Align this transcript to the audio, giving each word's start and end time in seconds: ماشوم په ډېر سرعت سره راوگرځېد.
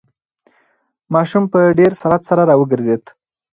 ماشوم 1.13 1.43
په 1.53 1.59
ډېر 1.79 1.91
سرعت 2.01 2.21
سره 2.29 2.41
راوگرځېد. 2.49 3.03